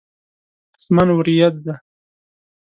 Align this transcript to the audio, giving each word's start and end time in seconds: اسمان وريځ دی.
اسمان 0.79 1.09
وريځ 1.17 1.41
دی. 1.65 1.73